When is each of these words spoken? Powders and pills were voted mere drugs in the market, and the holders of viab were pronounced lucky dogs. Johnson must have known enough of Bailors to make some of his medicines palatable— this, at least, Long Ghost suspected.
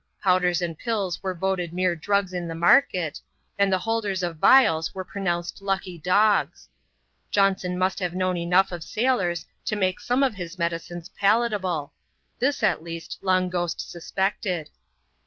Powders 0.23 0.63
and 0.63 0.75
pills 0.75 1.21
were 1.21 1.35
voted 1.35 1.73
mere 1.73 1.95
drugs 1.95 2.33
in 2.33 2.47
the 2.47 2.55
market, 2.55 3.21
and 3.59 3.71
the 3.71 3.77
holders 3.77 4.23
of 4.23 4.37
viab 4.37 4.91
were 4.95 5.03
pronounced 5.03 5.61
lucky 5.61 5.99
dogs. 5.99 6.67
Johnson 7.29 7.77
must 7.77 7.99
have 7.99 8.15
known 8.15 8.35
enough 8.35 8.71
of 8.71 8.83
Bailors 8.95 9.45
to 9.65 9.75
make 9.75 9.99
some 9.99 10.23
of 10.23 10.33
his 10.33 10.57
medicines 10.57 11.09
palatable— 11.09 11.93
this, 12.39 12.63
at 12.63 12.81
least, 12.81 13.19
Long 13.21 13.47
Ghost 13.47 13.91
suspected. 13.91 14.71